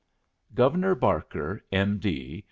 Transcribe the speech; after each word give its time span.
Governor 0.55 0.95
Barker, 0.95 1.63
M.D. 1.71 2.39